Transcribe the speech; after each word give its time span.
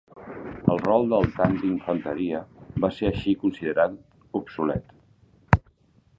El 0.75 0.79
rol 0.85 1.03
del 1.11 1.29
tanc 1.35 1.59
d'infanteria 1.65 2.41
va 2.87 2.91
ser 3.01 3.07
així 3.11 3.37
considerat 3.45 4.01
obsolet. 4.43 5.01